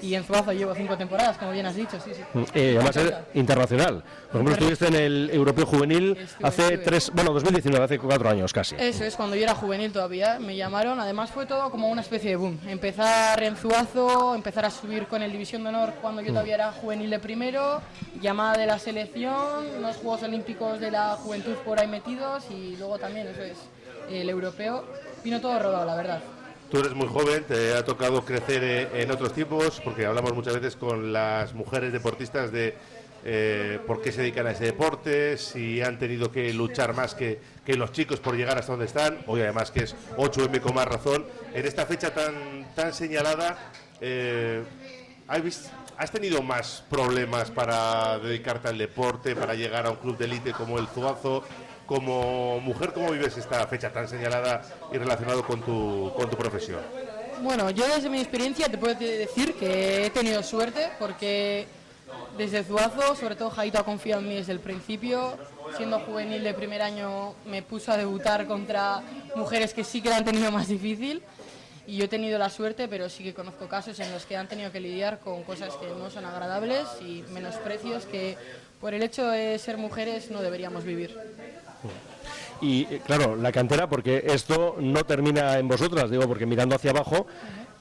y 0.02 0.16
en 0.16 0.24
Zuazo 0.24 0.52
llevo 0.52 0.74
cinco 0.76 0.98
temporadas, 0.98 1.38
como 1.38 1.52
bien 1.52 1.66
has 1.66 1.76
dicho, 1.76 2.00
sí, 2.00 2.12
sí. 2.14 2.22
Eh, 2.54 2.76
además 2.78 2.98
es 2.98 3.14
internacional. 3.34 4.04
Por 4.32 4.42
ejemplo, 4.42 4.54
estuviste 4.54 4.88
en 4.88 4.96
el 4.96 5.30
Europeo 5.32 5.66
Juvenil 5.66 6.18
Estuve, 6.18 6.48
hace 6.48 6.62
estuve. 6.64 6.78
tres, 6.80 7.12
bueno, 7.14 7.34
2019, 7.34 7.86
hace 7.86 8.00
cuatro 8.00 8.30
años 8.30 8.54
casi. 8.54 8.76
Eso 8.78 9.04
es, 9.04 9.16
cuando 9.16 9.36
yo 9.36 9.44
era 9.44 9.56
juvenil 9.56 9.92
todavía, 9.92 10.40
me 10.40 10.56
llamaron. 10.56 11.00
Además 11.00 11.32
fue 11.32 11.46
todo 11.46 11.70
como 11.72 11.90
una 11.90 12.02
especie 12.02 12.32
de 12.32 12.36
boom. 12.36 12.60
Empezar 12.68 13.42
en 13.44 13.56
Zuazo, 13.56 14.36
empezar 14.36 14.66
a 14.66 14.70
subir 14.70 15.08
con 15.08 15.22
el 15.22 15.32
División 15.32 15.64
de 15.64 15.70
Honor 15.70 15.94
cuando 16.02 16.22
yo 16.22 16.30
todavía 16.30 16.56
era 16.56 16.72
juvenil 16.72 17.10
de 17.10 17.20
primero, 17.20 17.82
llamada 18.22 18.58
de 18.58 18.66
la 18.66 18.80
selección, 18.80 19.66
unos 19.78 19.98
Juegos 19.98 20.24
Olímpicos 20.24 20.80
de 20.80 20.92
la 20.92 21.16
juventud 21.16 21.56
por 21.66 21.80
ahí 21.80 21.88
metidos 21.88 22.44
y 22.50 22.76
luego 22.78 22.98
también, 22.98 23.28
eso 23.28 23.42
es, 23.42 23.58
el 24.10 24.30
europeo. 24.30 24.86
Vino 25.24 25.42
todo 25.42 25.60
rodado, 25.60 25.86
la 25.86 25.96
verdad. 25.96 26.22
Tú 26.70 26.80
eres 26.80 26.94
muy 26.94 27.08
joven, 27.08 27.46
te 27.46 27.74
ha 27.76 27.86
tocado 27.86 28.26
crecer 28.26 28.62
eh, 28.62 29.02
en 29.02 29.10
otros 29.10 29.32
tiempos, 29.32 29.80
porque 29.82 30.06
hablamos 30.06 30.34
muchas 30.34 30.56
veces 30.56 30.76
con 30.76 31.14
las 31.14 31.54
mujeres 31.54 31.94
deportistas 31.94 32.52
de 32.52 32.76
eh, 33.24 33.80
por 33.88 34.02
qué 34.02 34.12
se 34.12 34.20
dedican 34.20 34.48
a 34.48 34.52
ese 34.52 34.66
deporte, 34.66 35.38
si 35.38 35.82
han 35.82 35.98
tenido 35.98 36.30
que 36.30 36.54
luchar 36.54 36.94
más 36.94 37.16
que, 37.16 37.40
que 37.66 37.76
los 37.76 37.94
chicos 37.94 38.20
por 38.20 38.36
llegar 38.36 38.58
hasta 38.58 38.74
donde 38.74 38.86
están, 38.86 39.20
hoy 39.28 39.42
además 39.42 39.72
que 39.72 39.84
es 39.84 39.96
8M 40.18 40.60
con 40.60 40.76
más 40.76 40.88
razón. 40.88 41.26
En 41.54 41.66
esta 41.66 41.86
fecha 41.86 42.14
tan, 42.14 42.68
tan 42.76 42.94
señalada, 42.94 43.72
eh, 44.02 44.62
¿has, 45.30 45.72
has 45.98 46.12
tenido 46.12 46.42
más 46.42 46.84
problemas 46.90 47.50
para 47.50 48.20
dedicarte 48.20 48.68
al 48.68 48.78
deporte, 48.78 49.38
para 49.38 49.56
llegar 49.56 49.86
a 49.86 49.92
un 49.92 49.98
club 49.98 50.18
de 50.18 50.26
élite 50.26 50.52
como 50.52 50.80
el 50.80 50.88
Zuazo? 50.88 51.46
Como 51.88 52.60
mujer, 52.60 52.92
¿cómo 52.92 53.12
vives 53.12 53.38
esta 53.38 53.66
fecha 53.66 53.92
tan 53.94 54.10
señalada 54.10 54.62
y 54.92 54.98
relacionado 54.98 55.42
con 55.44 55.62
tu, 55.62 56.12
con 56.16 56.30
tu 56.30 56.36
profesión? 56.36 56.82
Bueno, 57.42 57.70
yo 57.70 57.88
desde 57.88 58.10
mi 58.10 58.20
experiencia 58.20 58.68
te 58.68 58.78
puedo 58.78 58.94
decir 58.94 59.56
que 59.56 60.06
he 60.06 60.10
tenido 60.10 60.44
suerte 60.44 60.90
porque 61.00 61.66
desde 62.38 62.64
Zuazo, 62.66 63.16
sobre 63.16 63.36
todo 63.36 63.50
Jaito 63.52 63.80
ha 63.80 63.86
confiado 63.86 64.22
en 64.22 64.28
mí 64.28 64.36
desde 64.36 64.52
el 64.52 64.60
principio. 64.60 65.38
Siendo 65.78 66.00
juvenil 66.02 66.44
de 66.44 66.54
primer 66.54 66.82
año 66.82 67.36
me 67.46 67.62
puso 67.62 67.94
a 67.94 67.98
debutar 67.98 68.48
contra 68.48 69.02
mujeres 69.36 69.74
que 69.74 69.86
sí 69.86 70.02
que 70.02 70.10
la 70.10 70.18
han 70.18 70.26
tenido 70.26 70.52
más 70.52 70.68
difícil. 70.68 71.24
Y 71.86 71.96
yo 71.96 72.06
he 72.06 72.08
tenido 72.10 72.38
la 72.38 72.50
suerte, 72.50 72.90
pero 72.90 73.08
sí 73.08 73.24
que 73.24 73.34
conozco 73.34 73.70
casos 73.70 73.98
en 74.02 74.12
los 74.12 74.26
que 74.26 74.36
han 74.36 74.50
tenido 74.50 74.74
que 74.74 74.82
lidiar 74.82 75.20
con 75.20 75.44
cosas 75.44 75.74
que 75.76 75.88
no 75.88 76.10
son 76.10 76.26
agradables 76.26 76.86
y 77.00 77.24
menosprecios 77.32 78.06
que 78.06 78.36
por 78.82 78.94
el 78.94 79.04
hecho 79.04 79.26
de 79.28 79.58
ser 79.58 79.78
mujeres 79.78 80.30
no 80.30 80.42
deberíamos 80.42 80.84
vivir. 80.84 81.18
Y 82.62 82.84
eh, 82.84 83.02
claro, 83.06 83.36
la 83.36 83.52
cantera, 83.52 83.88
porque 83.88 84.24
esto 84.26 84.78
no 84.80 85.04
termina 85.04 85.60
en 85.60 85.68
vosotras, 85.68 86.10
digo, 86.10 86.28
porque 86.28 86.46
mirando 86.46 86.76
hacia 86.76 86.92
abajo, 86.92 87.28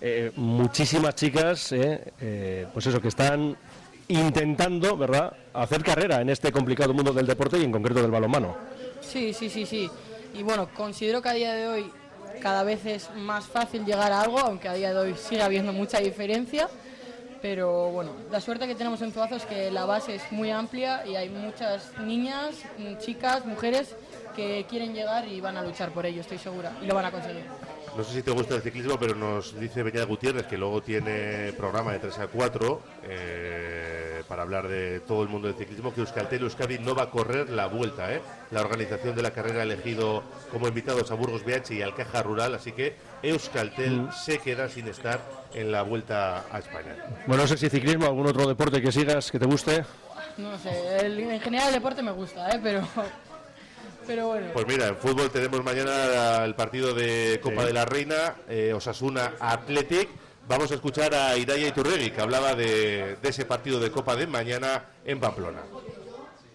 eh, 0.00 0.30
muchísimas 0.36 1.14
chicas, 1.14 1.72
eh, 1.72 2.12
eh, 2.20 2.66
pues 2.72 2.86
eso, 2.86 3.00
que 3.00 3.08
están 3.08 3.56
intentando, 4.08 4.96
¿verdad?, 4.96 5.32
hacer 5.54 5.82
carrera 5.82 6.20
en 6.20 6.28
este 6.28 6.52
complicado 6.52 6.92
mundo 6.92 7.12
del 7.12 7.26
deporte 7.26 7.58
y 7.58 7.64
en 7.64 7.72
concreto 7.72 8.02
del 8.02 8.10
balonmano. 8.10 8.56
Sí, 9.00 9.32
sí, 9.32 9.48
sí, 9.48 9.64
sí. 9.64 9.90
Y 10.34 10.42
bueno, 10.42 10.68
considero 10.74 11.22
que 11.22 11.30
a 11.30 11.32
día 11.32 11.54
de 11.54 11.68
hoy 11.68 11.90
cada 12.42 12.62
vez 12.62 12.84
es 12.84 13.08
más 13.16 13.46
fácil 13.46 13.84
llegar 13.86 14.12
a 14.12 14.20
algo, 14.20 14.38
aunque 14.38 14.68
a 14.68 14.74
día 14.74 14.92
de 14.92 15.00
hoy 15.00 15.14
sigue 15.16 15.42
habiendo 15.42 15.72
mucha 15.72 15.98
diferencia. 15.98 16.68
Pero 17.48 17.92
bueno, 17.92 18.10
la 18.32 18.40
suerte 18.40 18.66
que 18.66 18.74
tenemos 18.74 19.00
en 19.02 19.12
Zuazo 19.12 19.36
es 19.36 19.44
que 19.44 19.70
la 19.70 19.84
base 19.84 20.16
es 20.16 20.32
muy 20.32 20.50
amplia 20.50 21.06
y 21.06 21.14
hay 21.14 21.28
muchas 21.28 21.96
niñas, 22.00 22.56
mm, 22.76 22.96
chicas, 22.98 23.46
mujeres 23.46 23.94
que 24.34 24.66
quieren 24.68 24.92
llegar 24.92 25.28
y 25.28 25.40
van 25.40 25.56
a 25.56 25.62
luchar 25.62 25.92
por 25.92 26.04
ello, 26.06 26.22
estoy 26.22 26.38
segura, 26.38 26.72
y 26.82 26.86
lo 26.86 26.96
van 26.96 27.04
a 27.04 27.12
conseguir. 27.12 27.44
No 27.96 28.02
sé 28.02 28.14
si 28.14 28.22
te 28.22 28.32
gusta 28.32 28.56
el 28.56 28.62
ciclismo, 28.62 28.98
pero 28.98 29.14
nos 29.14 29.58
dice 29.58 29.84
Beñat 29.84 30.08
Gutiérrez 30.08 30.46
que 30.46 30.58
luego 30.58 30.82
tiene 30.82 31.52
programa 31.56 31.92
de 31.92 32.00
3 32.00 32.18
a 32.18 32.26
4 32.26 32.82
eh, 33.04 34.22
para 34.28 34.42
hablar 34.42 34.66
de 34.66 35.00
todo 35.00 35.22
el 35.22 35.28
mundo 35.28 35.46
del 35.46 35.56
ciclismo, 35.56 35.94
que 35.94 36.00
Euskaltel 36.00 36.42
Euskadi 36.42 36.80
no 36.80 36.94
va 36.96 37.04
a 37.04 37.10
correr 37.10 37.48
la 37.48 37.68
vuelta. 37.68 38.12
¿eh? 38.12 38.20
La 38.50 38.60
organización 38.60 39.14
de 39.14 39.22
la 39.22 39.30
carrera 39.30 39.60
ha 39.60 39.62
elegido 39.62 40.24
como 40.50 40.68
invitados 40.68 41.10
a 41.10 41.14
Burgos 41.14 41.44
BH 41.44 41.74
y 41.74 41.82
al 41.82 41.94
Caja 41.94 42.22
Rural, 42.22 42.54
así 42.56 42.72
que 42.72 42.96
Euskaltel 43.22 44.08
se 44.12 44.40
queda 44.40 44.68
sin 44.68 44.88
estar 44.88 45.20
en 45.56 45.72
la 45.72 45.82
vuelta 45.82 46.44
a 46.52 46.58
España. 46.58 46.94
Bueno, 47.26 47.42
no 47.42 47.48
sé 47.48 47.56
si 47.56 47.68
ciclismo, 47.70 48.04
algún 48.06 48.26
otro 48.26 48.46
deporte 48.46 48.80
que 48.80 48.92
sigas, 48.92 49.30
que 49.30 49.38
te 49.38 49.46
guste. 49.46 49.84
No 50.36 50.56
sé, 50.58 50.98
el- 50.98 51.18
en 51.18 51.40
general 51.40 51.68
el 51.68 51.74
deporte 51.74 52.02
me 52.02 52.12
gusta, 52.12 52.50
¿eh? 52.50 52.60
pero, 52.62 52.86
pero 54.06 54.28
bueno. 54.28 54.48
Pues 54.52 54.66
mira, 54.66 54.88
en 54.88 54.96
fútbol 54.96 55.30
tenemos 55.30 55.64
mañana 55.64 56.44
el 56.44 56.54
partido 56.54 56.92
de 56.94 57.40
Copa 57.42 57.62
Sí. 57.62 57.66
de 57.68 57.72
la 57.72 57.84
Reina, 57.86 58.34
eh, 58.48 58.72
Osasuna 58.74 59.32
Athletic. 59.40 60.08
Vamos 60.48 60.70
a 60.70 60.74
escuchar 60.74 61.12
a 61.14 61.36
Iraya 61.36 61.66
Iturregui, 61.68 62.10
que 62.10 62.20
hablaba 62.20 62.54
de, 62.54 63.16
de 63.20 63.28
ese 63.28 63.46
partido 63.46 63.80
de 63.80 63.90
Copa 63.90 64.14
de 64.14 64.26
mañana 64.26 64.84
en 65.04 65.18
Pamplona. 65.18 65.60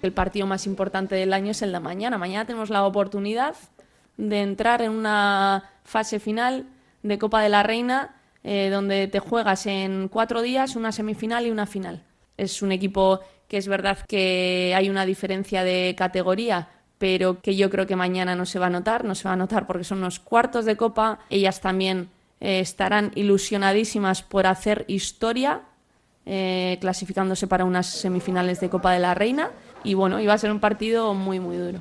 El 0.02 0.14
partido 0.14 0.48
más 0.48 0.66
importante 0.66 1.16
del 1.16 1.34
año 1.34 1.52
es 1.52 1.62
el 1.62 1.72
de 1.72 1.80
mañana. 1.80 2.18
Mañana 2.18 2.46
tenemos 2.46 2.70
la 2.70 2.86
oportunidad 2.86 3.56
de 4.18 4.42
entrar 4.42 4.82
en 4.82 4.92
una 4.92 5.72
fase 5.84 6.20
final 6.20 6.68
de 7.04 7.18
Copa 7.20 7.42
de 7.42 7.50
la 7.50 7.64
Reina, 7.64 8.16
eh, 8.44 8.70
donde 8.72 9.08
te 9.08 9.20
juegas 9.20 9.66
en 9.66 10.08
cuatro 10.08 10.42
días 10.42 10.76
una 10.76 10.92
semifinal 10.92 11.46
y 11.46 11.52
una 11.52 11.66
final. 11.66 12.04
Es 12.38 12.62
un 12.62 12.72
equipo 12.72 13.20
que 13.48 13.58
es 13.58 13.68
verdad 13.68 14.00
que 14.08 14.74
hay 14.76 14.90
una 14.90 15.06
diferencia 15.06 15.64
de 15.64 15.94
categoría, 15.98 16.70
pero 16.98 17.42
que 17.42 17.56
yo 17.56 17.70
creo 17.70 17.86
que 17.86 17.96
mañana 17.96 18.36
no 18.36 18.46
se 18.46 18.60
va 18.60 18.68
a 18.68 18.70
notar, 18.70 19.04
no 19.04 19.16
se 19.16 19.28
va 19.28 19.34
a 19.34 19.38
notar 19.38 19.68
porque 19.68 19.84
son 19.84 20.00
unos 20.00 20.20
cuartos 20.20 20.66
de 20.66 20.78
Copa. 20.78 21.20
Ellas 21.30 21.62
también 21.62 22.10
eh, 22.40 22.60
estarán 22.60 23.12
ilusionadísimas 23.16 24.24
por 24.24 24.48
hacer 24.48 24.86
historia 24.88 25.62
eh, 26.26 26.78
clasificándose 26.80 27.48
para 27.48 27.66
unas 27.66 27.88
semifinales 27.88 28.60
de 28.60 28.70
Copa 28.70 28.94
de 28.94 29.00
la 29.00 29.14
Reina. 29.14 29.52
Y 29.84 29.96
bueno, 29.96 30.20
iba 30.20 30.34
a 30.34 30.38
ser 30.38 30.52
un 30.52 30.60
partido 30.60 31.14
muy, 31.14 31.40
muy 31.40 31.58
duro. 31.58 31.80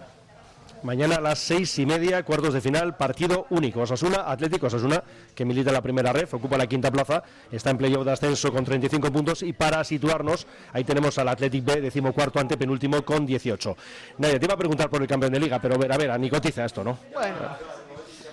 Mañana 0.83 1.17
a 1.17 1.21
las 1.21 1.39
seis 1.39 1.79
y 1.79 1.85
media, 1.85 2.23
cuartos 2.23 2.55
de 2.55 2.61
final, 2.61 2.97
partido 2.97 3.47
único. 3.51 3.81
Osasuna, 3.81 4.25
Atlético 4.27 4.67
Osasuna, 4.67 5.03
que 5.35 5.45
milita 5.45 5.71
en 5.71 5.75
la 5.75 5.83
primera 5.83 6.13
red, 6.13 6.27
ocupa 6.33 6.57
la 6.57 6.67
quinta 6.67 6.91
plaza, 6.91 7.23
está 7.53 7.71
en 7.71 7.77
playoff 7.77 8.05
de 8.05 8.13
ascenso 8.13 8.51
con 8.51 8.65
35 8.65 9.13
puntos 9.13 9.43
y 9.43 9.53
para 9.53 9.85
situarnos, 9.85 10.47
ahí 10.73 10.85
tenemos 10.85 11.19
al 11.19 11.29
Athletic 11.29 11.65
B, 11.65 11.81
decimocuarto 11.83 12.41
ante 12.41 12.57
penúltimo 12.57 13.03
con 13.03 13.27
18. 13.27 13.77
Nadie 14.19 14.39
te 14.39 14.47
iba 14.47 14.55
a 14.55 14.57
preguntar 14.57 14.89
por 14.89 15.03
el 15.03 15.09
campeón 15.09 15.33
de 15.33 15.41
liga, 15.41 15.59
pero 15.61 15.79
ver, 15.79 15.93
a 15.93 15.99
ver, 15.99 16.11
a 16.11 16.19
Nicotiza 16.19 16.65
esto, 16.65 16.83
¿no? 16.83 16.99
Bueno, 17.13 17.37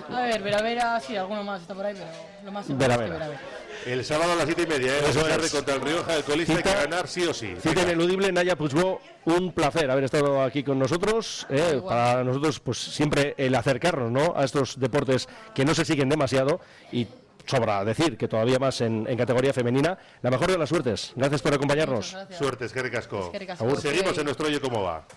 a 0.09 0.21
ver, 0.21 0.41
Vera 0.41 0.61
Vera, 0.61 0.99
sí, 1.01 1.17
alguno 1.17 1.43
más 1.43 1.61
está 1.61 1.73
por 1.73 1.85
ahí, 1.85 1.93
pero 1.93 2.07
lo 2.45 2.51
más 2.51 2.65
seguro 2.65 2.87
Vera 2.87 2.95
es 2.95 3.01
que 3.01 3.07
Vera. 3.11 3.27
Vera 3.27 3.27
Vera. 3.27 3.66
El 3.88 4.03
sábado 4.03 4.34
a 4.34 4.36
las 4.36 4.46
siete 4.46 4.63
y 4.63 4.67
media, 4.67 4.98
¿eh? 4.98 5.01
Eso 5.10 5.22
tarde 5.22 5.46
es. 5.46 5.51
contra 5.53 5.75
el 5.75 5.82
Rioja 5.82 6.13
del 6.15 6.24
Colista 6.25 6.58
hay 6.58 6.63
que 6.63 6.74
ganar 6.74 7.08
sí 7.08 7.24
o 7.24 7.34
sí. 7.34 7.56
Cita 7.62 7.84
ineludible, 7.84 8.34
Naya 8.34 8.58
Puigbo, 8.58 9.00
un 9.24 9.53
placer 9.53 9.89
haber 9.89 10.03
estado 10.03 10.41
aquí 10.41 10.62
con 10.62 10.77
nosotros. 10.77 11.48
eh, 11.50 11.82
para 11.88 12.22
nosotros, 12.25 12.60
pues 12.60 12.77
siempre 12.79 13.34
el 13.38 13.56
acercarnos 13.56 14.12
¿no? 14.12 14.34
a 14.36 14.44
estos 14.44 14.77
deportes 14.77 15.29
que 15.56 15.63
no 15.63 15.74
se 15.74 15.86
siguen 15.86 16.10
demasiado 16.10 16.60
y 16.91 17.08
sobra 17.46 17.86
decir 17.86 18.17
que 18.17 18.27
todavía 18.27 18.60
más 18.60 18.82
en, 18.82 19.06
categoría 19.15 19.53
femenina. 19.53 19.98
La 20.22 20.32
mejor 20.32 20.51
de 20.51 20.58
las 20.58 20.67
suertes. 20.67 21.13
Gracias 21.15 21.41
por 21.41 21.53
acompañarnos. 21.53 22.13
Suertes, 22.38 22.74
que 22.74 22.84
ricasco. 22.84 23.32
Seguimos 23.79 24.17
en 24.17 24.25
nuestro 24.25 24.48
Oye 24.48 24.60
Cómo 24.60 24.84
Va. 24.84 25.08